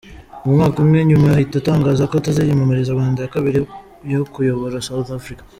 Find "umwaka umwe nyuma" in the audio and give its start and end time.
0.47-1.27